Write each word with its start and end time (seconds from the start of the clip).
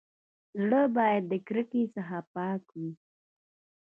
زړه 0.61 0.81
بايد 0.95 1.23
د 1.31 1.33
کرکي 1.47 1.83
څخه 1.95 2.17
پاک 2.35 2.63
وي. 2.79 2.91